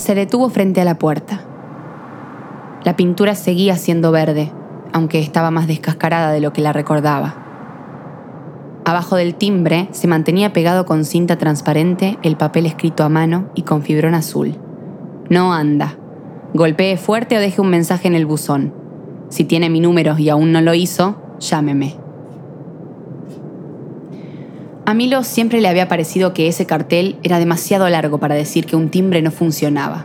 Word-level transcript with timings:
Se 0.00 0.14
detuvo 0.14 0.48
frente 0.48 0.80
a 0.80 0.86
la 0.86 0.98
puerta. 0.98 1.42
La 2.84 2.96
pintura 2.96 3.34
seguía 3.34 3.76
siendo 3.76 4.10
verde, 4.10 4.50
aunque 4.94 5.20
estaba 5.20 5.50
más 5.50 5.66
descascarada 5.66 6.32
de 6.32 6.40
lo 6.40 6.54
que 6.54 6.62
la 6.62 6.72
recordaba. 6.72 7.34
Abajo 8.86 9.16
del 9.16 9.34
timbre 9.34 9.88
se 9.90 10.08
mantenía 10.08 10.54
pegado 10.54 10.86
con 10.86 11.04
cinta 11.04 11.36
transparente 11.36 12.18
el 12.22 12.38
papel 12.38 12.64
escrito 12.64 13.04
a 13.04 13.10
mano 13.10 13.50
y 13.54 13.60
con 13.60 13.82
fibrón 13.82 14.14
azul. 14.14 14.56
No 15.28 15.52
anda. 15.52 15.98
Golpee 16.54 16.96
fuerte 16.96 17.36
o 17.36 17.40
deje 17.40 17.60
un 17.60 17.68
mensaje 17.68 18.08
en 18.08 18.14
el 18.14 18.24
buzón. 18.24 18.72
Si 19.28 19.44
tiene 19.44 19.68
mi 19.68 19.80
número 19.80 20.16
y 20.18 20.30
aún 20.30 20.50
no 20.50 20.62
lo 20.62 20.72
hizo, 20.72 21.16
llámeme. 21.40 21.96
A 24.90 24.94
Milo 24.94 25.22
siempre 25.22 25.60
le 25.60 25.68
había 25.68 25.86
parecido 25.86 26.34
que 26.34 26.48
ese 26.48 26.66
cartel 26.66 27.16
era 27.22 27.38
demasiado 27.38 27.88
largo 27.88 28.18
para 28.18 28.34
decir 28.34 28.66
que 28.66 28.74
un 28.74 28.90
timbre 28.90 29.22
no 29.22 29.30
funcionaba, 29.30 30.04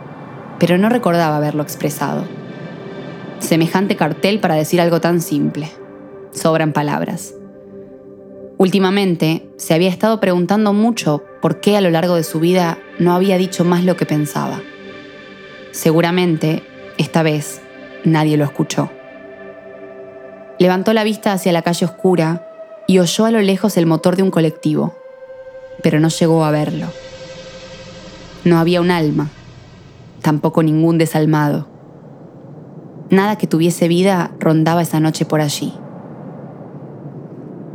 pero 0.60 0.78
no 0.78 0.90
recordaba 0.90 1.38
haberlo 1.38 1.64
expresado. 1.64 2.24
Semejante 3.40 3.96
cartel 3.96 4.40
para 4.40 4.54
decir 4.54 4.80
algo 4.80 5.02
tan 5.02 5.22
simple. 5.22 5.72
Sobran 6.34 6.72
palabras. 6.72 7.34
Últimamente 8.60 9.50
se 9.58 9.74
había 9.74 9.90
estado 9.90 10.20
preguntando 10.20 10.72
mucho 10.72 11.24
por 11.42 11.62
qué 11.62 11.78
a 11.78 11.82
lo 11.82 11.90
largo 11.90 12.14
de 12.14 12.24
su 12.24 12.40
vida 12.40 12.78
no 13.00 13.16
había 13.16 13.40
dicho 13.40 13.66
más 13.66 13.86
lo 13.86 13.98
que 13.98 14.06
pensaba. 14.06 14.62
Seguramente, 15.72 16.62
esta 17.00 17.24
vez, 17.24 17.60
nadie 18.04 18.38
lo 18.38 18.44
escuchó. 18.44 18.92
Levantó 20.60 20.94
la 20.94 21.04
vista 21.04 21.34
hacia 21.34 21.54
la 21.54 21.64
calle 21.64 21.88
oscura 21.88 22.45
y 22.88 23.00
oyó 23.00 23.26
a 23.26 23.32
lo 23.32 23.42
lejos 23.42 23.78
el 23.78 23.86
motor 23.86 24.16
de 24.16 24.24
un 24.24 24.32
colectivo, 24.32 24.94
pero 25.82 26.00
no 26.00 26.10
llegó 26.10 26.46
a 26.46 26.52
verlo. 26.52 26.88
No 28.44 28.60
había 28.60 28.82
un 28.82 28.92
alma, 28.92 29.30
tampoco 30.22 30.64
ningún 30.64 30.98
desalmado. 30.98 31.68
Nada 33.10 33.38
que 33.38 33.48
tuviese 33.48 33.88
vida 33.88 34.32
rondaba 34.40 34.82
esa 34.82 35.00
noche 35.00 35.26
por 35.26 35.42
allí. 35.42 35.74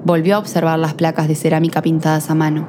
Volvió 0.04 0.36
a 0.36 0.38
observar 0.38 0.78
las 0.78 0.94
placas 0.94 1.28
de 1.28 1.34
cerámica 1.34 1.82
pintadas 1.82 2.30
a 2.30 2.34
mano, 2.34 2.68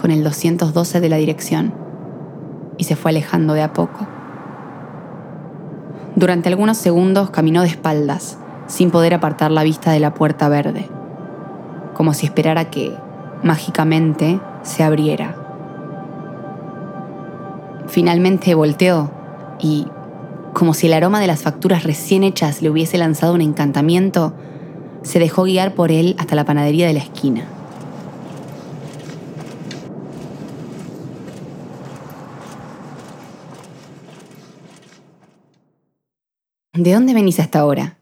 con 0.00 0.10
el 0.10 0.22
212 0.22 1.00
de 1.00 1.08
la 1.08 1.16
dirección, 1.16 1.74
y 2.78 2.84
se 2.84 2.96
fue 2.96 3.10
alejando 3.10 3.54
de 3.54 3.62
a 3.62 3.72
poco. 3.72 4.06
Durante 6.14 6.48
algunos 6.48 6.78
segundos 6.78 7.30
caminó 7.30 7.62
de 7.62 7.68
espaldas, 7.68 8.38
sin 8.66 8.90
poder 8.90 9.14
apartar 9.14 9.50
la 9.50 9.62
vista 9.62 9.92
de 9.92 10.00
la 10.00 10.14
puerta 10.14 10.48
verde, 10.48 10.88
como 11.96 12.12
si 12.12 12.26
esperara 12.26 12.68
que, 12.68 12.94
mágicamente, 13.42 14.38
se 14.62 14.82
abriera. 14.82 15.34
Finalmente 17.88 18.54
volteó 18.54 19.10
y, 19.58 19.86
como 20.52 20.74
si 20.74 20.88
el 20.88 20.92
aroma 20.92 21.20
de 21.20 21.26
las 21.26 21.40
facturas 21.40 21.84
recién 21.84 22.22
hechas 22.22 22.60
le 22.60 22.68
hubiese 22.68 22.98
lanzado 22.98 23.32
un 23.32 23.40
encantamiento, 23.40 24.34
se 25.00 25.18
dejó 25.18 25.44
guiar 25.44 25.74
por 25.74 25.90
él 25.90 26.16
hasta 26.18 26.34
la 26.34 26.44
panadería 26.44 26.86
de 26.86 26.92
la 26.92 27.00
esquina. 27.00 27.46
¿De 36.74 36.92
dónde 36.92 37.14
venís 37.14 37.40
hasta 37.40 37.60
ahora? 37.60 37.95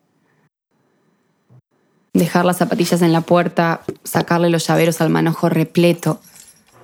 Dejar 2.15 2.45
las 2.45 2.59
zapatillas 2.59 3.03
en 3.03 3.13
la 3.13 3.23
puerta, 3.23 3.83
sacarle 4.05 4.49
los 4.49 4.67
llaveros 4.67 5.01
al 5.01 5.11
manojo 5.11 5.49
repleto, 5.49 6.21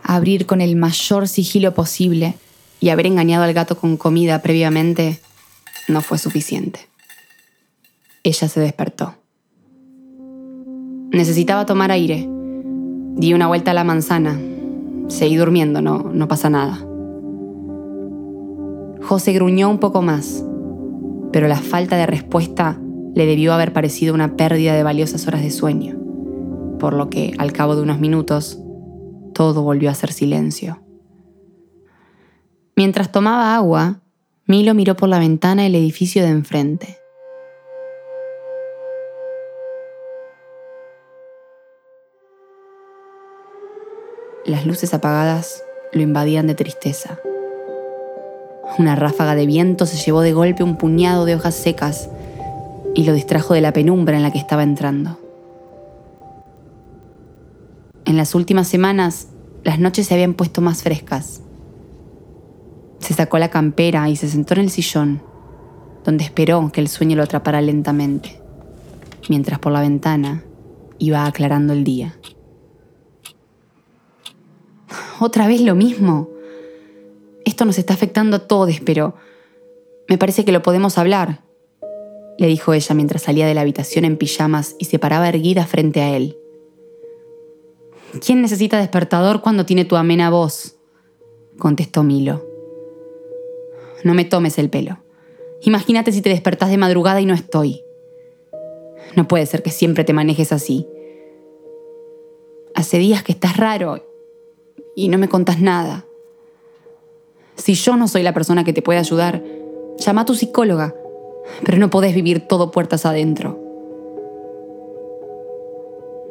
abrir 0.03 0.45
con 0.45 0.61
el 0.61 0.75
mayor 0.75 1.29
sigilo 1.29 1.73
posible 1.73 2.35
y 2.81 2.89
haber 2.89 3.07
engañado 3.07 3.45
al 3.45 3.55
gato 3.55 3.77
con 3.77 3.97
comida 3.97 4.43
previamente 4.43 5.21
no 5.87 6.01
fue 6.01 6.19
suficiente. 6.19 6.89
Ella 8.25 8.49
se 8.49 8.59
despertó. 8.59 9.15
Necesitaba 11.13 11.65
tomar 11.65 11.93
aire. 11.93 12.29
Di 12.29 13.33
una 13.33 13.47
vuelta 13.47 13.71
a 13.71 13.75
la 13.75 13.85
manzana. 13.85 14.37
Seguí 15.09 15.37
durmiendo, 15.37 15.81
no, 15.81 16.11
no 16.13 16.27
pasa 16.27 16.51
nada. 16.51 16.85
José 19.03 19.33
gruñó 19.33 19.71
un 19.71 19.79
poco 19.79 20.03
más, 20.03 20.45
pero 21.33 21.47
la 21.47 21.57
falta 21.57 21.97
de 21.97 22.07
respuesta 22.07 22.79
le 23.15 23.26
debió 23.26 23.53
haber 23.53 23.72
parecido 23.72 24.15
una 24.15 24.37
pérdida 24.37 24.75
de 24.75 24.82
valiosas 24.82 25.26
horas 25.26 25.43
de 25.43 25.50
sueño, 25.50 25.98
por 26.78 26.94
lo 26.94 27.10
que, 27.10 27.32
al 27.38 27.53
cabo 27.53 27.76
de 27.76 27.82
unos 27.82 28.00
minutos, 28.00 28.59
todo 29.34 29.62
volvió 29.62 29.91
a 29.91 29.94
ser 29.94 30.12
silencio. 30.12 30.81
Mientras 32.76 33.12
tomaba 33.12 33.54
agua, 33.56 34.00
Milo 34.47 34.75
miró 34.75 34.97
por 34.97 35.09
la 35.09 35.19
ventana 35.19 35.66
el 35.66 35.75
edificio 35.75 36.22
de 36.22 36.31
enfrente. 36.31 36.98
Las 44.44 44.66
luces 44.66 44.94
apagadas 44.94 45.62
lo 45.92 46.00
invadían 46.00 46.47
de 46.47 46.54
tristeza. 46.54 47.21
Una 48.78 48.97
ráfaga 48.97 49.34
de 49.34 49.47
viento 49.47 49.84
se 49.87 49.97
llevó 49.98 50.22
de 50.22 50.32
golpe 50.32 50.62
un 50.62 50.77
puñado 50.77 51.25
de 51.25 51.34
hojas 51.34 51.54
secas 51.54 52.09
y 53.00 53.05
lo 53.05 53.15
distrajo 53.15 53.55
de 53.55 53.62
la 53.62 53.72
penumbra 53.72 54.15
en 54.19 54.22
la 54.22 54.31
que 54.31 54.37
estaba 54.37 54.62
entrando. 54.62 55.19
En 58.05 58.19
las 58.19 58.34
últimas 58.34 58.69
semanas, 58.69 59.28
las 59.65 59.78
noches 59.78 60.06
se 60.06 60.12
habían 60.12 60.34
puesto 60.34 60.61
más 60.61 60.83
frescas. 60.83 61.41
Se 62.99 63.15
sacó 63.15 63.39
la 63.39 63.49
campera 63.49 64.06
y 64.10 64.16
se 64.16 64.28
sentó 64.28 64.53
en 64.53 64.60
el 64.60 64.71
sillón, 64.71 65.22
donde 66.05 66.25
esperó 66.25 66.71
que 66.71 66.83
el 66.83 66.89
sueño 66.89 67.16
lo 67.16 67.22
atrapara 67.22 67.62
lentamente, 67.62 68.39
mientras 69.31 69.59
por 69.60 69.72
la 69.72 69.81
ventana 69.81 70.44
iba 70.99 71.25
aclarando 71.25 71.72
el 71.72 71.84
día. 71.84 72.15
Otra 75.21 75.47
vez 75.47 75.62
lo 75.62 75.75
mismo. 75.75 76.28
Esto 77.47 77.65
nos 77.65 77.78
está 77.78 77.94
afectando 77.94 78.37
a 78.37 78.47
todos, 78.47 78.78
pero 78.84 79.15
me 80.06 80.19
parece 80.19 80.44
que 80.44 80.53
lo 80.53 80.60
podemos 80.60 80.99
hablar, 80.99 81.41
le 82.41 82.47
dijo 82.47 82.73
ella 82.73 82.95
mientras 82.95 83.21
salía 83.21 83.47
de 83.47 83.53
la 83.53 83.61
habitación 83.61 84.06
en 84.06 84.17
pijamas 84.17 84.75
y 84.78 84.87
se 84.87 84.99
paraba 84.99 85.28
erguida 85.28 85.67
frente 85.67 86.01
a 86.01 86.17
él. 86.17 86.39
¿Quién 88.25 88.41
necesita 88.41 88.78
despertador 88.78 89.43
cuando 89.43 89.67
tiene 89.67 89.84
tu 89.84 89.97
amena 89.97 90.31
voz? 90.31 90.78
contestó 91.59 92.03
Milo. 92.03 92.43
No 94.05 94.15
me 94.15 94.25
tomes 94.25 94.56
el 94.56 94.71
pelo. 94.71 95.01
Imagínate 95.61 96.12
si 96.12 96.23
te 96.23 96.31
despertás 96.31 96.71
de 96.71 96.78
madrugada 96.78 97.21
y 97.21 97.27
no 97.27 97.34
estoy. 97.34 97.84
No 99.17 99.28
puede 99.28 99.45
ser 99.45 99.62
que 99.62 99.71
siempre 99.71 100.05
te 100.05 100.15
manejes 100.15 100.51
así. 100.51 100.89
Hace 102.75 102.97
días 102.97 103.22
que 103.22 103.33
estás 103.33 103.59
raro 103.59 104.03
y 104.97 105.09
no 105.09 105.19
me 105.19 105.28
contas 105.28 105.61
nada. 105.61 106.07
Si 107.57 107.75
yo 107.75 107.97
no 107.97 108.09
soy 108.09 108.22
la 108.22 108.33
persona 108.33 108.65
que 108.65 108.72
te 108.72 108.81
puede 108.81 108.99
ayudar, 108.99 109.45
llama 109.99 110.22
a 110.22 110.25
tu 110.25 110.34
psicóloga, 110.34 110.95
pero 111.65 111.78
no 111.78 111.91
podés 111.91 112.15
vivir 112.15 112.47
todo 112.47 112.71
puertas 112.71 113.06
adentro. 113.06 113.59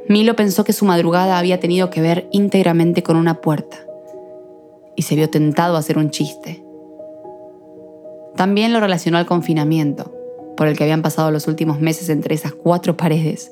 Milo 0.07 0.35
pensó 0.35 0.63
que 0.63 0.73
su 0.73 0.85
madrugada 0.85 1.37
había 1.37 1.59
tenido 1.59 1.89
que 1.89 2.01
ver 2.01 2.27
íntegramente 2.31 3.03
con 3.03 3.15
una 3.15 3.41
puerta 3.41 3.77
y 4.95 5.03
se 5.03 5.15
vio 5.15 5.29
tentado 5.29 5.75
a 5.75 5.79
hacer 5.79 5.97
un 5.97 6.09
chiste. 6.09 6.63
También 8.35 8.73
lo 8.73 8.79
relacionó 8.79 9.17
al 9.17 9.25
confinamiento, 9.25 10.11
por 10.57 10.67
el 10.67 10.77
que 10.77 10.83
habían 10.83 11.01
pasado 11.01 11.29
los 11.29 11.47
últimos 11.47 11.79
meses 11.79 12.09
entre 12.09 12.35
esas 12.35 12.53
cuatro 12.53 12.97
paredes, 12.97 13.49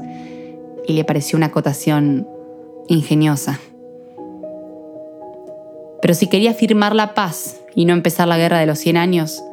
y 0.87 0.93
le 0.93 1.03
pareció 1.03 1.37
una 1.37 1.47
acotación 1.47 2.27
ingeniosa. 2.87 3.59
Pero 6.01 6.13
si 6.13 6.27
quería 6.27 6.53
firmar 6.53 6.95
la 6.95 7.13
paz 7.13 7.61
y 7.75 7.85
no 7.85 7.93
empezar 7.93 8.27
la 8.27 8.37
guerra 8.37 8.59
de 8.59 8.65
los 8.65 8.79
100 8.79 8.97
años, 8.97 9.43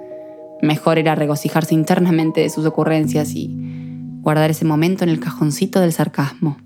mejor 0.64 0.98
era 0.98 1.14
regocijarse 1.14 1.74
internamente 1.74 2.40
de 2.40 2.50
sus 2.50 2.66
ocurrencias 2.66 3.34
y 3.34 3.50
guardar 4.20 4.50
ese 4.50 4.64
momento 4.64 5.04
en 5.04 5.10
el 5.10 5.20
cajoncito 5.20 5.80
del 5.80 5.92
sarcasmo. 5.92 6.56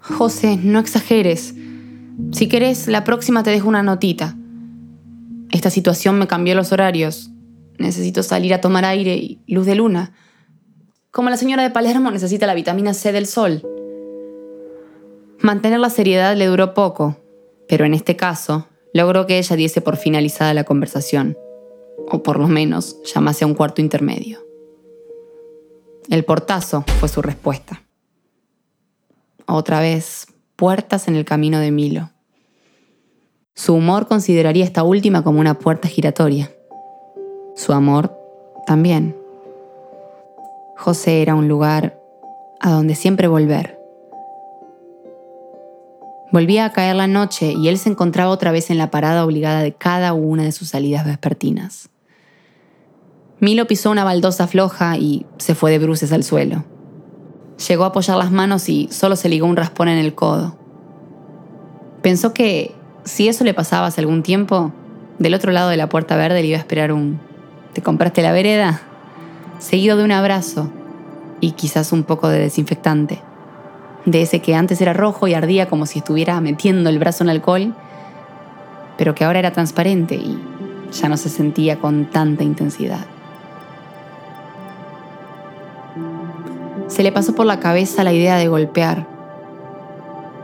José, 0.00 0.58
no 0.62 0.78
exageres. 0.78 1.54
Si 2.32 2.48
querés, 2.48 2.88
la 2.88 3.04
próxima 3.04 3.42
te 3.42 3.50
dejo 3.50 3.68
una 3.68 3.82
notita. 3.82 4.36
Esta 5.50 5.70
situación 5.70 6.18
me 6.18 6.26
cambió 6.26 6.54
los 6.54 6.72
horarios. 6.72 7.30
Necesito 7.78 8.22
salir 8.22 8.52
a 8.54 8.60
tomar 8.60 8.84
aire 8.84 9.16
y 9.16 9.40
luz 9.46 9.66
de 9.66 9.74
luna. 9.74 10.12
Como 11.10 11.30
la 11.30 11.36
señora 11.36 11.62
de 11.62 11.70
Palermo 11.70 12.10
necesita 12.10 12.46
la 12.46 12.54
vitamina 12.54 12.92
C 12.92 13.12
del 13.12 13.26
sol. 13.26 13.62
Mantener 15.40 15.80
la 15.80 15.90
seriedad 15.90 16.36
le 16.36 16.46
duró 16.46 16.74
poco, 16.74 17.16
pero 17.68 17.84
en 17.84 17.94
este 17.94 18.16
caso 18.16 18.68
logró 18.94 19.26
que 19.26 19.38
ella 19.38 19.56
diese 19.56 19.82
por 19.82 19.98
finalizada 19.98 20.54
la 20.54 20.64
conversación, 20.64 21.36
o 22.08 22.22
por 22.22 22.38
lo 22.38 22.48
menos 22.48 22.96
llamase 23.02 23.44
a 23.44 23.46
un 23.46 23.54
cuarto 23.54 23.82
intermedio. 23.82 24.38
El 26.08 26.24
portazo 26.24 26.84
fue 27.00 27.08
su 27.08 27.20
respuesta. 27.20 27.82
Otra 29.46 29.80
vez, 29.80 30.28
puertas 30.56 31.08
en 31.08 31.16
el 31.16 31.24
camino 31.24 31.58
de 31.58 31.70
Milo. 31.70 32.10
Su 33.54 33.74
humor 33.74 34.06
consideraría 34.06 34.64
esta 34.64 34.84
última 34.84 35.22
como 35.22 35.40
una 35.40 35.58
puerta 35.58 35.88
giratoria. 35.88 36.54
Su 37.56 37.72
amor 37.72 38.16
también. 38.66 39.16
José 40.76 41.20
era 41.20 41.34
un 41.34 41.48
lugar 41.48 42.00
a 42.60 42.70
donde 42.70 42.94
siempre 42.94 43.28
volver. 43.28 43.78
Volvía 46.32 46.64
a 46.64 46.72
caer 46.72 46.96
la 46.96 47.06
noche 47.06 47.52
y 47.52 47.68
él 47.68 47.78
se 47.78 47.90
encontraba 47.90 48.30
otra 48.30 48.50
vez 48.50 48.70
en 48.70 48.78
la 48.78 48.90
parada 48.90 49.24
obligada 49.24 49.60
de 49.60 49.72
cada 49.72 50.12
una 50.12 50.42
de 50.42 50.52
sus 50.52 50.68
salidas 50.68 51.06
vespertinas. 51.06 51.90
Milo 53.40 53.66
pisó 53.66 53.90
una 53.90 54.04
baldosa 54.04 54.46
floja 54.46 54.96
y 54.96 55.26
se 55.38 55.54
fue 55.54 55.70
de 55.70 55.78
bruces 55.78 56.12
al 56.12 56.24
suelo. 56.24 56.64
Llegó 57.68 57.84
a 57.84 57.88
apoyar 57.88 58.16
las 58.16 58.32
manos 58.32 58.68
y 58.68 58.88
solo 58.90 59.16
se 59.16 59.28
ligó 59.28 59.46
un 59.46 59.56
raspón 59.56 59.88
en 59.88 59.98
el 59.98 60.14
codo. 60.14 60.56
Pensó 62.02 62.34
que 62.34 62.74
si 63.04 63.28
eso 63.28 63.44
le 63.44 63.54
pasaba 63.54 63.86
hace 63.86 64.00
algún 64.00 64.22
tiempo, 64.22 64.72
del 65.18 65.34
otro 65.34 65.52
lado 65.52 65.68
de 65.68 65.76
la 65.76 65.88
puerta 65.88 66.16
verde 66.16 66.40
le 66.42 66.48
iba 66.48 66.56
a 66.56 66.60
esperar 66.60 66.92
un 66.92 67.20
¿te 67.72 67.82
compraste 67.82 68.22
la 68.22 68.32
vereda? 68.32 68.82
seguido 69.58 69.96
de 69.96 70.04
un 70.04 70.12
abrazo 70.12 70.70
y 71.40 71.52
quizás 71.52 71.92
un 71.92 72.04
poco 72.04 72.28
de 72.28 72.38
desinfectante. 72.38 73.22
De 74.06 74.20
ese 74.20 74.40
que 74.40 74.54
antes 74.54 74.80
era 74.80 74.92
rojo 74.92 75.26
y 75.26 75.34
ardía 75.34 75.68
como 75.68 75.86
si 75.86 76.00
estuviera 76.00 76.40
metiendo 76.40 76.90
el 76.90 76.98
brazo 76.98 77.24
en 77.24 77.30
alcohol, 77.30 77.74
pero 78.98 79.14
que 79.14 79.24
ahora 79.24 79.38
era 79.38 79.52
transparente 79.52 80.14
y 80.14 80.38
ya 80.92 81.08
no 81.08 81.16
se 81.16 81.28
sentía 81.28 81.78
con 81.78 82.06
tanta 82.06 82.44
intensidad. 82.44 83.06
Se 86.86 87.02
le 87.02 87.12
pasó 87.12 87.34
por 87.34 87.46
la 87.46 87.60
cabeza 87.60 88.04
la 88.04 88.12
idea 88.12 88.36
de 88.36 88.46
golpear, 88.46 89.06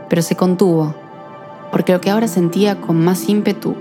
pero 0.09 0.21
se 0.21 0.35
contuvo, 0.35 0.95
porque 1.71 1.93
lo 1.93 2.01
que 2.01 2.09
ahora 2.09 2.27
sentía 2.27 2.81
con 2.81 3.01
más 3.03 3.29
ímpetu 3.29 3.75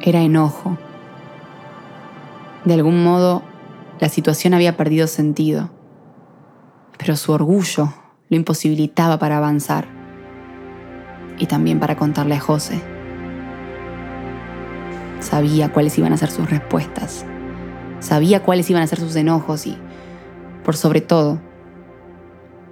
era 0.00 0.22
enojo. 0.22 0.78
De 2.64 2.74
algún 2.74 3.02
modo, 3.02 3.42
la 3.98 4.08
situación 4.08 4.54
había 4.54 4.76
perdido 4.76 5.08
sentido, 5.08 5.68
pero 6.96 7.16
su 7.16 7.32
orgullo 7.32 7.92
lo 8.28 8.36
imposibilitaba 8.36 9.18
para 9.18 9.38
avanzar 9.38 9.86
y 11.38 11.46
también 11.46 11.80
para 11.80 11.96
contarle 11.96 12.34
a 12.34 12.40
José. 12.40 12.80
Sabía 15.20 15.72
cuáles 15.72 15.98
iban 15.98 16.12
a 16.12 16.16
ser 16.16 16.30
sus 16.30 16.48
respuestas, 16.48 17.24
sabía 18.00 18.42
cuáles 18.42 18.68
iban 18.70 18.82
a 18.82 18.86
ser 18.86 19.00
sus 19.00 19.16
enojos 19.16 19.66
y, 19.66 19.76
por 20.64 20.76
sobre 20.76 21.00
todo, 21.00 21.40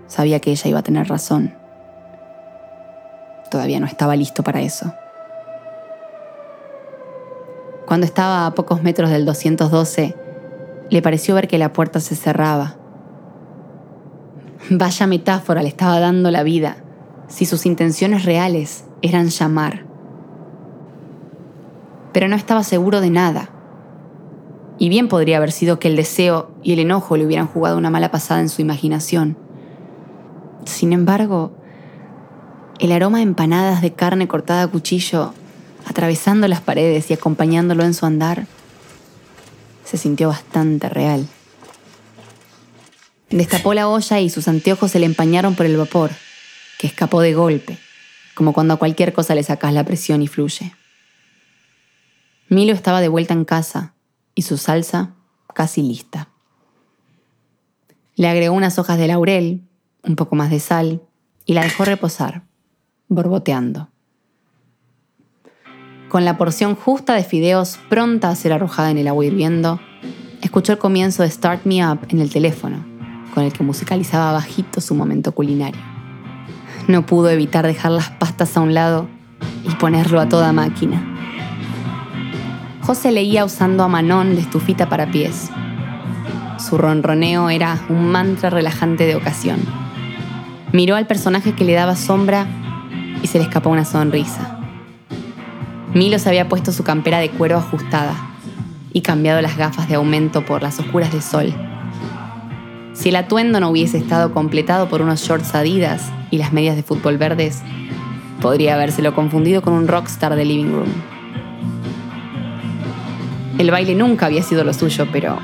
Sabía 0.06 0.38
que 0.40 0.52
ella 0.52 0.70
iba 0.70 0.78
a 0.78 0.84
tener 0.84 1.08
razón. 1.08 1.54
Todavía 3.50 3.80
no 3.80 3.86
estaba 3.86 4.14
listo 4.16 4.42
para 4.44 4.60
eso. 4.60 4.92
Cuando 7.86 8.06
estaba 8.06 8.46
a 8.46 8.54
pocos 8.54 8.82
metros 8.82 9.10
del 9.10 9.24
212, 9.24 10.14
le 10.90 11.02
pareció 11.02 11.34
ver 11.34 11.48
que 11.48 11.58
la 11.58 11.72
puerta 11.72 12.00
se 12.00 12.14
cerraba. 12.16 12.76
Vaya 14.70 15.06
metáfora 15.06 15.62
le 15.62 15.68
estaba 15.68 16.00
dando 16.00 16.30
la 16.30 16.42
vida, 16.42 16.78
si 17.28 17.46
sus 17.46 17.66
intenciones 17.66 18.24
reales 18.24 18.84
eran 19.02 19.28
llamar. 19.28 19.84
Pero 22.12 22.28
no 22.28 22.36
estaba 22.36 22.64
seguro 22.64 23.00
de 23.00 23.10
nada. 23.10 23.50
Y 24.78 24.88
bien 24.88 25.08
podría 25.08 25.36
haber 25.36 25.52
sido 25.52 25.78
que 25.78 25.88
el 25.88 25.96
deseo 25.96 26.50
y 26.62 26.72
el 26.72 26.80
enojo 26.80 27.16
le 27.16 27.26
hubieran 27.26 27.46
jugado 27.46 27.78
una 27.78 27.90
mala 27.90 28.10
pasada 28.10 28.40
en 28.40 28.48
su 28.48 28.60
imaginación. 28.60 29.36
Sin 30.64 30.92
embargo, 30.92 31.52
el 32.78 32.92
aroma 32.92 33.18
de 33.18 33.24
empanadas 33.24 33.80
de 33.80 33.92
carne 33.92 34.28
cortada 34.28 34.62
a 34.62 34.68
cuchillo, 34.68 35.32
atravesando 35.86 36.48
las 36.48 36.60
paredes 36.60 37.10
y 37.10 37.14
acompañándolo 37.14 37.84
en 37.84 37.94
su 37.94 38.04
andar, 38.04 38.46
se 39.84 39.96
sintió 39.96 40.28
bastante 40.28 40.88
real. 40.88 41.26
Destapó 43.30 43.74
la 43.74 43.88
olla 43.88 44.20
y 44.20 44.30
sus 44.30 44.46
anteojos 44.46 44.92
se 44.92 45.00
le 45.00 45.06
empañaron 45.06 45.54
por 45.54 45.66
el 45.66 45.76
vapor, 45.76 46.10
que 46.78 46.86
escapó 46.86 47.20
de 47.20 47.34
golpe, 47.34 47.78
como 48.34 48.52
cuando 48.52 48.74
a 48.74 48.76
cualquier 48.76 49.12
cosa 49.12 49.34
le 49.34 49.42
sacas 49.42 49.72
la 49.72 49.84
presión 49.84 50.22
y 50.22 50.28
fluye. 50.28 50.72
Milo 52.48 52.72
estaba 52.72 53.00
de 53.00 53.08
vuelta 53.08 53.34
en 53.34 53.44
casa 53.44 53.94
y 54.34 54.42
su 54.42 54.56
salsa 54.56 55.14
casi 55.52 55.82
lista. 55.82 56.28
Le 58.14 58.28
agregó 58.28 58.54
unas 58.54 58.78
hojas 58.78 58.98
de 58.98 59.08
laurel, 59.08 59.62
un 60.04 60.14
poco 60.14 60.36
más 60.36 60.50
de 60.50 60.60
sal 60.60 61.02
y 61.44 61.54
la 61.54 61.62
dejó 61.62 61.84
reposar, 61.84 62.44
borboteando. 63.08 63.90
Con 66.08 66.24
la 66.24 66.38
porción 66.38 66.76
justa 66.76 67.14
de 67.14 67.24
fideos 67.24 67.78
pronta 67.88 68.30
a 68.30 68.36
ser 68.36 68.52
arrojada 68.52 68.90
en 68.90 68.98
el 68.98 69.08
agua 69.08 69.26
hirviendo, 69.26 69.80
escuchó 70.42 70.72
el 70.72 70.78
comienzo 70.78 71.24
de 71.24 71.30
Start 71.30 71.64
Me 71.64 71.84
Up 71.86 72.06
en 72.08 72.20
el 72.20 72.30
teléfono, 72.30 72.86
con 73.36 73.44
el 73.44 73.52
que 73.52 73.62
musicalizaba 73.62 74.32
bajito 74.32 74.80
su 74.80 74.94
momento 74.94 75.32
culinario. 75.32 75.82
No 76.88 77.04
pudo 77.04 77.28
evitar 77.28 77.66
dejar 77.66 77.92
las 77.92 78.08
pastas 78.08 78.56
a 78.56 78.62
un 78.62 78.72
lado 78.72 79.08
y 79.62 79.74
ponerlo 79.74 80.22
a 80.22 80.28
toda 80.30 80.54
máquina. 80.54 81.04
José 82.80 83.12
leía 83.12 83.44
usando 83.44 83.84
a 83.84 83.88
Manón 83.88 84.36
de 84.36 84.40
estufita 84.40 84.88
para 84.88 85.10
pies. 85.10 85.50
Su 86.58 86.78
ronroneo 86.78 87.50
era 87.50 87.78
un 87.90 88.10
mantra 88.10 88.48
relajante 88.48 89.04
de 89.04 89.16
ocasión 89.16 89.60
Miró 90.72 90.96
al 90.96 91.06
personaje 91.06 91.52
que 91.52 91.64
le 91.64 91.74
daba 91.74 91.94
sombra 91.94 92.46
y 93.22 93.26
se 93.26 93.36
le 93.36 93.44
escapó 93.44 93.68
una 93.68 93.84
sonrisa. 93.84 94.58
Milo 95.92 96.16
había 96.24 96.48
puesto 96.48 96.72
su 96.72 96.84
campera 96.84 97.18
de 97.18 97.28
cuero 97.28 97.58
ajustada 97.58 98.14
y 98.94 99.02
cambiado 99.02 99.42
las 99.42 99.58
gafas 99.58 99.88
de 99.88 99.96
aumento 99.96 100.46
por 100.46 100.62
las 100.62 100.78
oscuras 100.78 101.12
de 101.12 101.20
sol. 101.20 101.75
Si 102.96 103.10
el 103.10 103.16
atuendo 103.16 103.60
no 103.60 103.68
hubiese 103.68 103.98
estado 103.98 104.32
completado 104.32 104.88
por 104.88 105.02
unos 105.02 105.20
shorts 105.20 105.54
adidas 105.54 106.10
y 106.30 106.38
las 106.38 106.52
medias 106.52 106.76
de 106.76 106.82
fútbol 106.82 107.18
verdes, 107.18 107.62
podría 108.40 108.74
habérselo 108.74 109.14
confundido 109.14 109.60
con 109.60 109.74
un 109.74 109.86
rockstar 109.86 110.34
de 110.34 110.44
living 110.44 110.72
room. 110.72 110.88
El 113.58 113.70
baile 113.70 113.94
nunca 113.94 114.26
había 114.26 114.42
sido 114.42 114.64
lo 114.64 114.72
suyo, 114.72 115.06
pero 115.12 115.38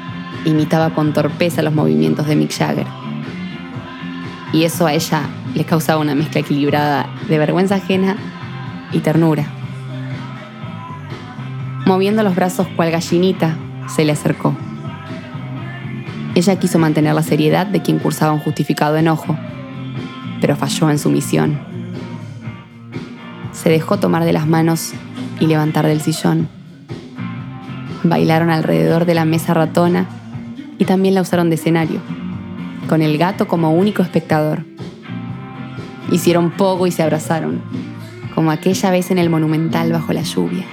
imitaba 0.47 0.94
con 0.94 1.12
torpeza 1.12 1.62
los 1.62 1.75
movimientos 1.75 2.26
de 2.26 2.37
Mick 2.37 2.52
Jagger 2.52 2.87
y 4.52 4.64
eso 4.64 4.87
a 4.87 4.94
ella 4.94 5.23
le 5.54 5.64
causaba 5.64 6.00
una 6.00 6.14
mezcla 6.14 6.40
equilibrada 6.40 7.09
de 7.28 7.38
vergüenza 7.38 7.76
ajena 7.76 8.16
y 8.92 9.00
ternura. 9.00 9.47
Moviendo 11.87 12.23
los 12.23 12.35
brazos 12.35 12.66
cual 12.76 12.90
gallinita, 12.90 13.56
se 13.88 14.04
le 14.04 14.12
acercó. 14.12 14.54
Ella 16.34 16.58
quiso 16.58 16.78
mantener 16.78 17.14
la 17.14 17.22
seriedad 17.22 17.66
de 17.66 17.82
quien 17.82 17.98
cursaba 17.98 18.32
un 18.32 18.40
justificado 18.40 18.96
enojo, 18.96 19.36
pero 20.40 20.56
falló 20.56 20.90
en 20.90 20.98
su 20.98 21.10
misión. 21.10 21.60
Se 23.52 23.68
dejó 23.68 23.98
tomar 23.98 24.24
de 24.24 24.32
las 24.32 24.46
manos 24.46 24.92
y 25.40 25.46
levantar 25.46 25.86
del 25.86 26.00
sillón. 26.00 26.48
Bailaron 28.02 28.50
alrededor 28.50 29.04
de 29.04 29.14
la 29.14 29.24
mesa 29.24 29.54
ratona 29.54 30.06
y 30.78 30.84
también 30.84 31.14
la 31.14 31.20
usaron 31.20 31.50
de 31.50 31.56
escenario 31.56 32.00
con 32.88 33.02
el 33.02 33.18
gato 33.18 33.48
como 33.48 33.72
único 33.72 34.02
espectador. 34.02 34.64
Hicieron 36.10 36.50
poco 36.50 36.86
y 36.86 36.90
se 36.90 37.02
abrazaron, 37.02 37.62
como 38.34 38.50
aquella 38.50 38.90
vez 38.90 39.10
en 39.10 39.18
el 39.18 39.30
Monumental 39.30 39.92
bajo 39.92 40.12
la 40.12 40.22
lluvia. 40.22 40.64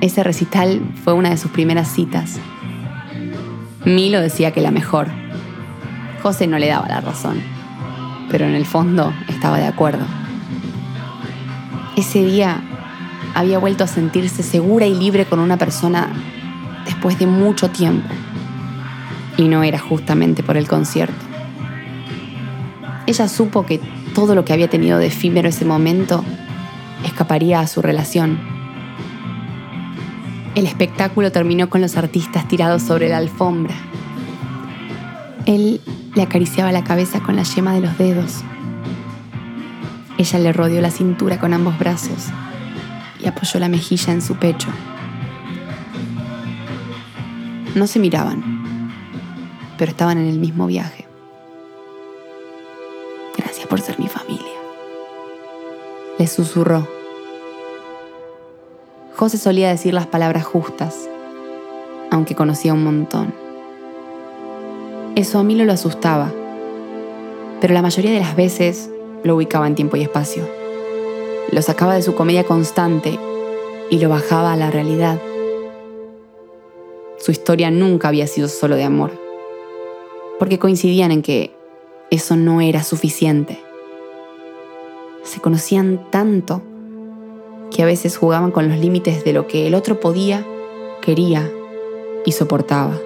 Ese 0.00 0.22
recital 0.22 0.82
fue 1.02 1.12
una 1.12 1.30
de 1.30 1.36
sus 1.36 1.50
primeras 1.50 1.88
citas. 1.88 2.38
Milo 3.84 4.20
decía 4.20 4.52
que 4.52 4.60
la 4.60 4.70
mejor. 4.70 5.08
José 6.22 6.46
no 6.46 6.58
le 6.58 6.68
daba 6.68 6.86
la 6.88 7.00
razón, 7.00 7.40
pero 8.30 8.44
en 8.44 8.54
el 8.54 8.66
fondo 8.66 9.12
estaba 9.28 9.58
de 9.58 9.66
acuerdo. 9.66 10.04
Ese 11.96 12.22
día 12.24 12.62
había 13.34 13.58
vuelto 13.58 13.84
a 13.84 13.86
sentirse 13.86 14.42
segura 14.42 14.86
y 14.86 14.94
libre 14.94 15.24
con 15.24 15.38
una 15.38 15.56
persona 15.56 16.08
después 16.84 17.18
de 17.18 17.26
mucho 17.26 17.70
tiempo 17.70 18.08
y 19.36 19.48
no 19.48 19.62
era 19.62 19.78
justamente 19.78 20.42
por 20.42 20.58
el 20.58 20.68
concierto. 20.68 21.24
Ella 23.06 23.28
supo 23.28 23.64
que 23.64 23.80
todo 24.14 24.34
lo 24.34 24.44
que 24.44 24.52
había 24.52 24.68
tenido 24.68 24.98
de 24.98 25.06
efímero 25.06 25.48
ese 25.48 25.64
momento 25.64 26.22
escaparía 27.04 27.60
a 27.60 27.66
su 27.66 27.80
relación. 27.80 28.49
El 30.54 30.66
espectáculo 30.66 31.32
terminó 31.32 31.70
con 31.70 31.80
los 31.80 31.96
artistas 31.96 32.48
tirados 32.48 32.82
sobre 32.82 33.08
la 33.08 33.18
alfombra. 33.18 33.74
Él 35.46 35.80
le 36.14 36.22
acariciaba 36.22 36.72
la 36.72 36.84
cabeza 36.84 37.20
con 37.20 37.36
la 37.36 37.42
yema 37.44 37.74
de 37.74 37.80
los 37.80 37.96
dedos. 37.96 38.42
Ella 40.18 40.38
le 40.38 40.52
rodeó 40.52 40.80
la 40.80 40.90
cintura 40.90 41.38
con 41.38 41.54
ambos 41.54 41.78
brazos 41.78 42.26
y 43.22 43.28
apoyó 43.28 43.58
la 43.58 43.68
mejilla 43.68 44.12
en 44.12 44.22
su 44.22 44.36
pecho. 44.36 44.68
No 47.74 47.86
se 47.86 47.98
miraban 47.98 48.60
pero 49.80 49.92
estaban 49.92 50.18
en 50.18 50.28
el 50.28 50.38
mismo 50.38 50.66
viaje. 50.66 51.08
Gracias 53.34 53.66
por 53.66 53.80
ser 53.80 53.98
mi 53.98 54.08
familia. 54.08 54.44
Le 56.18 56.26
susurró 56.26 56.86
José 59.20 59.36
solía 59.36 59.68
decir 59.68 59.92
las 59.92 60.06
palabras 60.06 60.46
justas, 60.46 61.06
aunque 62.10 62.34
conocía 62.34 62.72
un 62.72 62.82
montón. 62.82 63.34
Eso 65.14 65.38
a 65.38 65.42
mí 65.42 65.54
lo 65.54 65.70
asustaba, 65.70 66.32
pero 67.60 67.74
la 67.74 67.82
mayoría 67.82 68.12
de 68.12 68.20
las 68.20 68.34
veces 68.34 68.88
lo 69.22 69.36
ubicaba 69.36 69.66
en 69.66 69.74
tiempo 69.74 69.98
y 69.98 70.00
espacio. 70.00 70.48
Lo 71.52 71.60
sacaba 71.60 71.96
de 71.96 72.00
su 72.00 72.14
comedia 72.14 72.44
constante 72.44 73.18
y 73.90 73.98
lo 73.98 74.08
bajaba 74.08 74.54
a 74.54 74.56
la 74.56 74.70
realidad. 74.70 75.20
Su 77.18 77.30
historia 77.30 77.70
nunca 77.70 78.08
había 78.08 78.26
sido 78.26 78.48
solo 78.48 78.74
de 78.74 78.84
amor, 78.84 79.10
porque 80.38 80.58
coincidían 80.58 81.10
en 81.12 81.20
que 81.20 81.54
eso 82.10 82.36
no 82.36 82.62
era 82.62 82.82
suficiente. 82.82 83.60
Se 85.24 85.42
conocían 85.42 86.08
tanto 86.10 86.62
que 87.70 87.82
a 87.82 87.86
veces 87.86 88.16
jugaban 88.16 88.50
con 88.50 88.68
los 88.68 88.78
límites 88.78 89.24
de 89.24 89.32
lo 89.32 89.46
que 89.46 89.66
el 89.66 89.74
otro 89.74 90.00
podía, 90.00 90.44
quería 91.00 91.50
y 92.24 92.32
soportaba. 92.32 92.98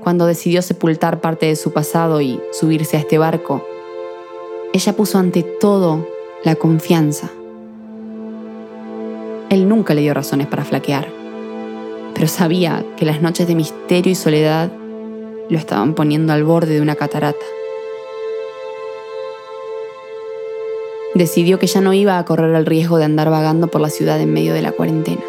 Cuando 0.00 0.26
decidió 0.26 0.62
sepultar 0.62 1.20
parte 1.20 1.46
de 1.46 1.56
su 1.56 1.72
pasado 1.72 2.20
y 2.20 2.40
subirse 2.52 2.96
a 2.96 3.00
este 3.00 3.18
barco, 3.18 3.66
ella 4.72 4.94
puso 4.94 5.18
ante 5.18 5.42
todo 5.42 6.06
la 6.44 6.54
confianza. 6.54 7.30
Él 9.50 9.68
nunca 9.68 9.94
le 9.94 10.02
dio 10.02 10.14
razones 10.14 10.46
para 10.46 10.64
flaquear, 10.64 11.08
pero 12.14 12.28
sabía 12.28 12.84
que 12.96 13.04
las 13.04 13.20
noches 13.20 13.46
de 13.48 13.54
misterio 13.54 14.12
y 14.12 14.14
soledad 14.14 14.70
lo 15.48 15.58
estaban 15.58 15.94
poniendo 15.94 16.32
al 16.32 16.44
borde 16.44 16.74
de 16.74 16.80
una 16.80 16.94
catarata. 16.94 17.44
Decidió 21.16 21.58
que 21.58 21.66
ya 21.66 21.80
no 21.80 21.94
iba 21.94 22.18
a 22.18 22.24
correr 22.26 22.54
el 22.54 22.66
riesgo 22.66 22.98
de 22.98 23.06
andar 23.06 23.30
vagando 23.30 23.68
por 23.68 23.80
la 23.80 23.88
ciudad 23.88 24.20
en 24.20 24.34
medio 24.34 24.52
de 24.52 24.60
la 24.60 24.72
cuarentena. 24.72 25.22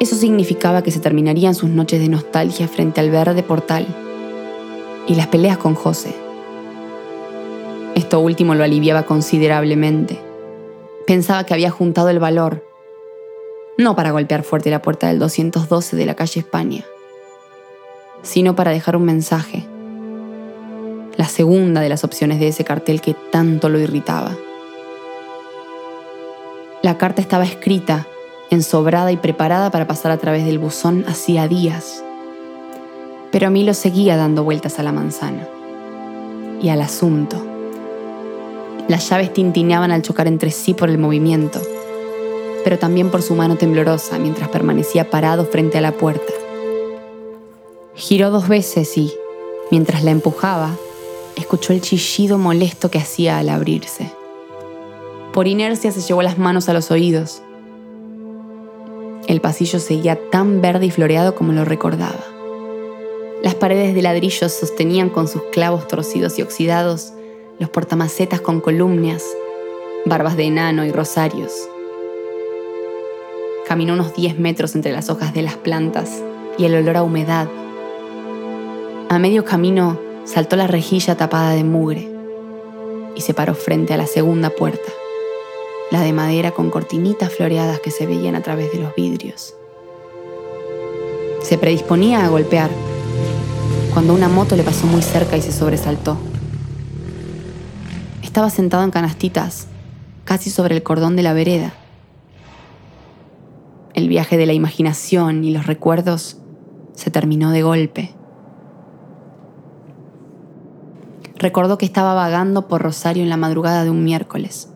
Eso 0.00 0.16
significaba 0.16 0.82
que 0.82 0.90
se 0.90 0.98
terminarían 0.98 1.54
sus 1.54 1.68
noches 1.68 2.00
de 2.00 2.08
nostalgia 2.08 2.68
frente 2.68 3.02
al 3.02 3.10
verde 3.10 3.42
portal 3.42 3.86
y 5.06 5.14
las 5.14 5.26
peleas 5.26 5.58
con 5.58 5.74
José. 5.74 6.14
Esto 7.96 8.20
último 8.20 8.54
lo 8.54 8.64
aliviaba 8.64 9.02
considerablemente. 9.02 10.18
Pensaba 11.06 11.44
que 11.44 11.52
había 11.52 11.70
juntado 11.70 12.08
el 12.08 12.18
valor, 12.18 12.64
no 13.76 13.94
para 13.94 14.12
golpear 14.12 14.42
fuerte 14.42 14.70
la 14.70 14.80
puerta 14.80 15.08
del 15.08 15.18
212 15.18 15.96
de 15.96 16.06
la 16.06 16.16
calle 16.16 16.40
España, 16.40 16.82
sino 18.22 18.56
para 18.56 18.70
dejar 18.70 18.96
un 18.96 19.04
mensaje, 19.04 19.67
la 21.18 21.28
segunda 21.28 21.80
de 21.82 21.88
las 21.90 22.04
opciones 22.04 22.38
de 22.38 22.48
ese 22.48 22.64
cartel 22.64 23.02
que 23.02 23.12
tanto 23.12 23.68
lo 23.68 23.78
irritaba. 23.78 24.36
La 26.80 26.96
carta 26.96 27.20
estaba 27.20 27.44
escrita 27.44 28.06
ensobrada 28.50 29.10
y 29.12 29.16
preparada 29.16 29.70
para 29.70 29.88
pasar 29.88 30.12
a 30.12 30.16
través 30.16 30.46
del 30.46 30.58
buzón 30.58 31.04
hacía 31.08 31.48
días. 31.48 32.04
Pero 33.32 33.48
a 33.48 33.50
mí 33.50 33.64
lo 33.64 33.74
seguía 33.74 34.16
dando 34.16 34.44
vueltas 34.44 34.78
a 34.78 34.84
la 34.84 34.92
manzana 34.92 35.46
y 36.62 36.68
al 36.68 36.80
asunto. 36.80 37.44
Las 38.86 39.10
llaves 39.10 39.32
tintineaban 39.34 39.90
al 39.90 40.02
chocar 40.02 40.28
entre 40.28 40.52
sí 40.52 40.72
por 40.72 40.88
el 40.88 40.98
movimiento, 40.98 41.60
pero 42.62 42.78
también 42.78 43.10
por 43.10 43.22
su 43.22 43.34
mano 43.34 43.56
temblorosa 43.56 44.20
mientras 44.20 44.48
permanecía 44.48 45.10
parado 45.10 45.44
frente 45.44 45.78
a 45.78 45.82
la 45.82 45.92
puerta. 45.92 46.32
Giró 47.94 48.30
dos 48.30 48.48
veces 48.48 48.96
y, 48.96 49.12
mientras 49.70 50.04
la 50.04 50.12
empujaba, 50.12 50.70
escuchó 51.38 51.72
el 51.72 51.80
chillido 51.80 52.38
molesto 52.38 52.90
que 52.90 52.98
hacía 52.98 53.38
al 53.38 53.48
abrirse. 53.48 54.12
Por 55.32 55.46
inercia 55.46 55.92
se 55.92 56.00
llevó 56.00 56.22
las 56.22 56.38
manos 56.38 56.68
a 56.68 56.72
los 56.72 56.90
oídos 56.90 57.42
el 59.28 59.42
pasillo 59.42 59.78
seguía 59.78 60.18
tan 60.30 60.62
verde 60.62 60.86
y 60.86 60.90
floreado 60.90 61.34
como 61.34 61.52
lo 61.52 61.66
recordaba. 61.66 62.24
Las 63.42 63.54
paredes 63.54 63.94
de 63.94 64.00
ladrillos 64.00 64.54
sostenían 64.54 65.10
con 65.10 65.28
sus 65.28 65.42
clavos 65.52 65.86
torcidos 65.86 66.38
y 66.38 66.42
oxidados 66.42 67.12
los 67.58 67.68
portamacetas 67.68 68.40
con 68.40 68.62
columnas, 68.62 69.22
barbas 70.06 70.38
de 70.38 70.44
enano 70.44 70.86
y 70.86 70.92
rosarios. 70.92 71.52
Caminó 73.66 73.92
unos 73.92 74.14
10 74.14 74.38
metros 74.38 74.74
entre 74.74 74.92
las 74.92 75.10
hojas 75.10 75.34
de 75.34 75.42
las 75.42 75.56
plantas 75.56 76.22
y 76.56 76.64
el 76.64 76.74
olor 76.74 76.96
a 76.96 77.02
humedad. 77.02 77.48
A 79.10 79.18
medio 79.18 79.44
camino 79.44 80.00
saltó 80.28 80.56
la 80.56 80.66
rejilla 80.66 81.16
tapada 81.16 81.52
de 81.52 81.64
mugre 81.64 82.10
y 83.16 83.22
se 83.22 83.32
paró 83.32 83.54
frente 83.54 83.94
a 83.94 83.96
la 83.96 84.06
segunda 84.06 84.50
puerta 84.50 84.92
la 85.90 86.02
de 86.02 86.12
madera 86.12 86.50
con 86.50 86.68
cortinitas 86.68 87.32
floreadas 87.32 87.80
que 87.80 87.90
se 87.90 88.06
veían 88.06 88.34
a 88.34 88.42
través 88.42 88.70
de 88.72 88.78
los 88.78 88.94
vidrios. 88.94 89.54
Se 91.42 91.56
predisponía 91.56 92.26
a 92.26 92.28
golpear 92.28 92.68
cuando 93.94 94.12
una 94.12 94.28
moto 94.28 94.54
le 94.54 94.64
pasó 94.64 94.86
muy 94.86 95.00
cerca 95.00 95.38
y 95.38 95.40
se 95.40 95.50
sobresaltó. 95.50 96.18
Estaba 98.22 98.50
sentado 98.50 98.84
en 98.84 98.90
canastitas, 98.90 99.66
casi 100.26 100.50
sobre 100.50 100.76
el 100.76 100.82
cordón 100.82 101.16
de 101.16 101.22
la 101.22 101.32
vereda. 101.32 101.72
El 103.94 104.10
viaje 104.10 104.36
de 104.36 104.44
la 104.44 104.52
imaginación 104.52 105.42
y 105.42 105.52
los 105.52 105.66
recuerdos 105.66 106.36
se 106.94 107.10
terminó 107.10 107.50
de 107.50 107.62
golpe. 107.62 108.17
Recordó 111.38 111.78
que 111.78 111.86
estaba 111.86 112.14
vagando 112.14 112.66
por 112.66 112.82
Rosario 112.82 113.22
en 113.22 113.28
la 113.28 113.36
madrugada 113.36 113.84
de 113.84 113.90
un 113.90 114.02
miércoles 114.02 114.70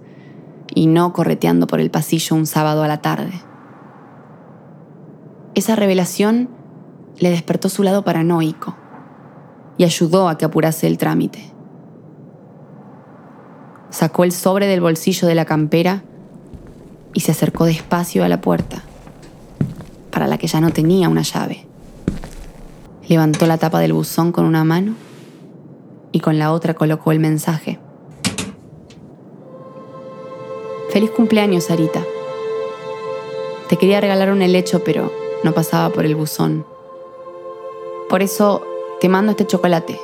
y 0.75 0.87
no 0.87 1.13
correteando 1.13 1.67
por 1.67 1.81
el 1.81 1.91
pasillo 1.91 2.37
un 2.37 2.47
sábado 2.47 2.85
a 2.85 2.89
la 2.89 3.03
tarde. 3.03 3.33
Esa 5.57 5.75
revelación 5.75 6.49
le 7.19 7.31
despertó 7.31 7.69
su 7.69 7.83
lado 7.83 8.05
paranoico 8.05 8.77
y 9.77 9.85
ayudó 9.85 10.29
a 10.29 10.39
que 10.39 10.45
apurase 10.45 10.87
el 10.87 10.99
trámite. 10.99 11.53
Sacó 13.91 14.23
el 14.23 14.33
sobre 14.33 14.69
del 14.69 14.81
bolsillo 14.81 15.27
de 15.27 15.35
la 15.35 15.45
campera 15.45 16.05
y 17.13 17.21
se 17.21 17.33
acercó 17.33 17.65
despacio 17.65 18.25
a 18.25 18.29
la 18.29 18.41
puerta, 18.41 18.83
para 20.11 20.29
la 20.29 20.39
que 20.39 20.47
ya 20.47 20.61
no 20.61 20.71
tenía 20.71 21.09
una 21.09 21.23
llave. 21.23 21.67
Levantó 23.09 23.47
la 23.47 23.59
tapa 23.59 23.81
del 23.81 23.93
buzón 23.93 24.31
con 24.31 24.45
una 24.45 24.65
mano 24.65 24.95
y 26.13 26.21
con 26.21 26.39
la 26.39 26.53
otra 26.53 26.75
colocó 26.75 27.11
el 27.11 27.19
mensaje. 27.19 27.79
Feliz 30.91 31.11
cumpleaños, 31.11 31.65
Sarita. 31.65 32.05
Te 33.69 33.79
quería 33.79 34.01
regalar 34.01 34.31
un 34.31 34.43
helecho, 34.43 34.85
pero 34.85 35.11
no 35.43 35.53
pasaba 35.53 35.89
por 35.89 36.05
el 36.05 36.15
buzón. 36.15 36.67
Por 38.11 38.23
eso 38.23 38.63
te 39.01 39.09
mando 39.09 39.31
este 39.31 39.47
chocolate. 39.47 39.99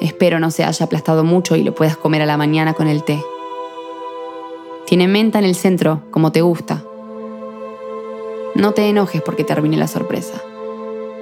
Espero 0.00 0.40
no 0.40 0.50
se 0.50 0.64
haya 0.64 0.84
aplastado 0.84 1.22
mucho 1.22 1.54
y 1.54 1.62
lo 1.62 1.74
puedas 1.74 1.96
comer 1.96 2.22
a 2.22 2.26
la 2.26 2.36
mañana 2.36 2.74
con 2.74 2.88
el 2.88 3.04
té. 3.04 3.22
Tiene 4.86 5.08
menta 5.08 5.38
en 5.38 5.44
el 5.44 5.54
centro, 5.54 6.02
como 6.10 6.32
te 6.32 6.42
gusta. 6.42 6.82
No 8.56 8.72
te 8.72 8.88
enojes 8.88 9.22
porque 9.22 9.44
te 9.44 9.52
arruiné 9.52 9.76
la 9.76 9.86
sorpresa. 9.86 10.42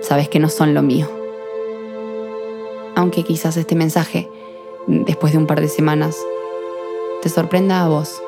Sabes 0.00 0.29
que 0.29 0.38
no 0.38 0.49
son 0.49 0.73
lo 0.75 0.83
mío. 0.83 1.24
Aunque 2.97 3.25
quizás 3.25 3.57
este 3.57 3.75
mensaje, 3.75 4.31
después 4.87 5.33
de 5.33 5.39
un 5.39 5.47
par 5.47 5.61
de 5.61 5.69
semanas, 5.69 6.17
te 7.23 7.29
sorprenda 7.29 7.83
a 7.83 7.89
vos. 7.89 8.23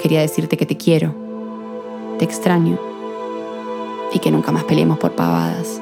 Quería 0.00 0.20
decirte 0.20 0.56
que 0.56 0.66
te 0.66 0.76
quiero, 0.76 1.14
te 2.18 2.24
extraño 2.24 2.78
y 4.12 4.18
que 4.18 4.30
nunca 4.30 4.52
más 4.52 4.64
peleemos 4.64 4.98
por 4.98 5.12
pavadas. 5.12 5.80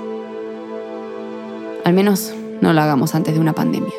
Al 1.85 1.92
menos 1.92 2.35
no 2.61 2.73
lo 2.73 2.80
hagamos 2.80 3.14
antes 3.14 3.35
de 3.35 3.40
una 3.40 3.52
pandemia. 3.52 3.95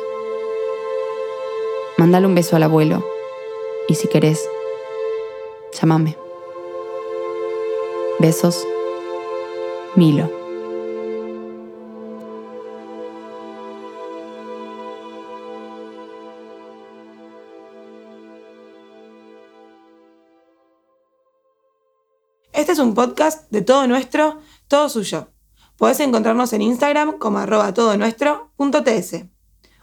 Mándale 1.98 2.26
un 2.26 2.34
beso 2.34 2.56
al 2.56 2.62
abuelo 2.62 3.04
y 3.88 3.94
si 3.94 4.08
querés, 4.08 4.48
llámame. 5.78 6.16
Besos, 8.18 8.66
Milo. 9.96 10.39
Podcast 23.00 23.50
de 23.50 23.62
todo 23.62 23.86
nuestro, 23.86 24.40
todo 24.68 24.90
suyo. 24.90 25.32
Podés 25.78 26.00
encontrarnos 26.00 26.52
en 26.52 26.60
Instagram 26.60 27.16
como 27.16 27.38
arroba 27.38 27.72
todonuestro.ts. 27.72 29.24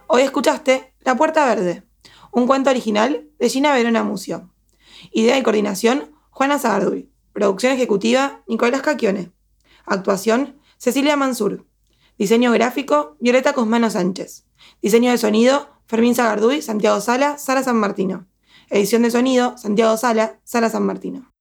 Hoy 0.06 0.22
escuchaste 0.22 0.94
La 1.00 1.18
Puerta 1.18 1.44
Verde, 1.48 1.82
un 2.32 2.46
cuento 2.46 2.70
original 2.70 3.28
de 3.40 3.50
Gina 3.50 3.74
Verona 3.74 4.04
Mucio. 4.04 4.54
Idea 5.12 5.36
y 5.36 5.42
coordinación, 5.42 6.12
Juana 6.30 6.60
Zagarduy. 6.60 7.10
Producción 7.34 7.74
ejecutiva, 7.74 8.44
Nicolás 8.46 8.84
Caquione. 8.84 9.32
Actuación, 9.88 10.60
Cecilia 10.78 11.18
Mansur. 11.18 11.66
Diseño 12.20 12.52
gráfico, 12.52 13.18
Violeta 13.20 13.54
Cosmano 13.54 13.90
Sánchez. 13.90 14.46
Diseño 14.80 15.10
de 15.10 15.18
sonido, 15.18 15.70
Fermín 15.88 16.14
Zagarduy, 16.14 16.62
Santiago 16.62 17.02
Sala, 17.02 17.40
Sara 17.40 17.64
San 17.64 17.78
Martino. 17.78 18.28
Edición 18.70 19.02
de 19.02 19.10
sonido, 19.10 19.58
Santiago 19.58 19.98
Sala, 19.98 20.40
Sala 20.44 20.70
San 20.70 20.86
Martino. 20.86 21.34